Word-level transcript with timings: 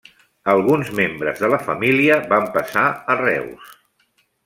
Alguns 0.53 0.89
membres 0.99 1.43
de 1.45 1.49
la 1.55 1.61
família 1.67 2.17
van 2.35 2.51
passar 2.59 2.87
a 2.89 3.19
Reus. 3.25 3.73